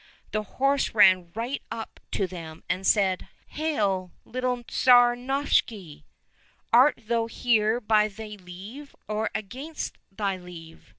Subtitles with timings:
[0.31, 3.27] The horse ran right up to them and said,''
[3.59, 4.11] Hail!
[4.25, 6.05] little Tsar Novishny;
[6.73, 10.89] art thou here by thy leave or against thy leave